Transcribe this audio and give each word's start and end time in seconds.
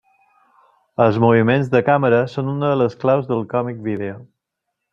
Els 1.05 1.19
moviments 1.25 1.69
de 1.75 1.81
càmera 1.91 2.21
són 2.37 2.51
una 2.55 2.73
de 2.73 2.81
les 2.83 2.97
claus 3.05 3.29
del 3.33 3.47
còmic 3.55 3.87
vídeo. 3.91 4.19